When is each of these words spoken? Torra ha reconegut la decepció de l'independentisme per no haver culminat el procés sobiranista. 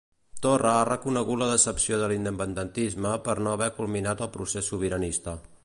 Torra 0.43 0.69
ha 0.77 0.85
reconegut 0.87 1.37
la 1.41 1.49
decepció 1.51 1.99
de 2.03 2.07
l'independentisme 2.13 3.13
per 3.29 3.37
no 3.43 3.53
haver 3.59 3.69
culminat 3.79 4.25
el 4.27 4.33
procés 4.39 4.73
sobiranista. 4.75 5.37